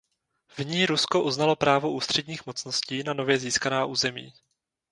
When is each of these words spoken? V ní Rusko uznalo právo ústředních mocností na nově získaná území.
V 0.47 0.59
ní 0.65 0.85
Rusko 0.85 1.21
uznalo 1.23 1.55
právo 1.55 1.91
ústředních 1.91 2.45
mocností 2.45 3.03
na 3.03 3.13
nově 3.13 3.39
získaná 3.39 3.85
území. 3.85 4.33